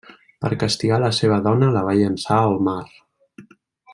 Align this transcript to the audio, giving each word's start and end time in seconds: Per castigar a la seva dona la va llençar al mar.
Per 0.45 0.49
castigar 0.63 0.95
a 1.01 1.03
la 1.03 1.11
seva 1.17 1.37
dona 1.49 1.69
la 1.77 1.85
va 1.89 1.95
llençar 2.01 2.41
al 2.47 2.59
mar. 2.71 2.79